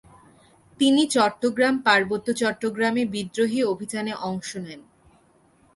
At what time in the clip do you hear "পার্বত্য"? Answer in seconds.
1.85-2.27